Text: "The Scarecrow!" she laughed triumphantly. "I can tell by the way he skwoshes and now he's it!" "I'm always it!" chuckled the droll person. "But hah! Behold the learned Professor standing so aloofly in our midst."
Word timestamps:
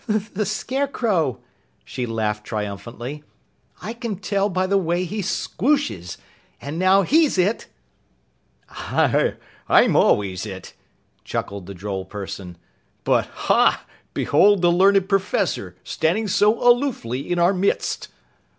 "The 0.07 0.47
Scarecrow!" 0.47 1.41
she 1.85 2.07
laughed 2.07 2.43
triumphantly. 2.43 3.23
"I 3.83 3.93
can 3.93 4.15
tell 4.15 4.49
by 4.49 4.65
the 4.65 4.79
way 4.79 5.03
he 5.03 5.21
skwoshes 5.21 6.17
and 6.59 6.79
now 6.79 7.03
he's 7.03 7.37
it!" 7.37 7.67
"I'm 8.89 9.95
always 9.95 10.47
it!" 10.47 10.73
chuckled 11.23 11.67
the 11.67 11.75
droll 11.75 12.05
person. 12.05 12.57
"But 13.03 13.27
hah! 13.27 13.85
Behold 14.15 14.63
the 14.63 14.71
learned 14.71 15.07
Professor 15.07 15.75
standing 15.83 16.27
so 16.27 16.59
aloofly 16.67 17.29
in 17.31 17.37
our 17.37 17.53
midst." 17.53 18.07